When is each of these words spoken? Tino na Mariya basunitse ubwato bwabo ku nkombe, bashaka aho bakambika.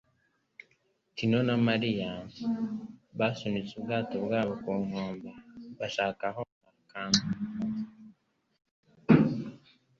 Tino 1.15 1.39
na 1.47 1.55
Mariya 1.67 2.09
basunitse 3.19 3.73
ubwato 3.79 4.15
bwabo 4.25 4.53
ku 4.63 4.71
nkombe, 4.85 5.29
bashaka 5.79 6.23
aho 6.29 6.41
bakambika. 6.63 7.35